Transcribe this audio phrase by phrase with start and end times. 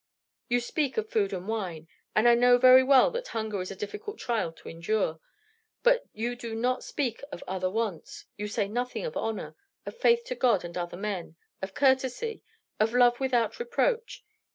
[0.49, 3.75] You speak of food and wine, and I know very well that hunger is a
[3.75, 5.19] difficult trial to endure;
[5.83, 10.23] but you do not speak of other wants; you say nothing of honor, of faith
[10.23, 12.41] to God and other men, of courtesy,
[12.79, 14.25] of love without reproach.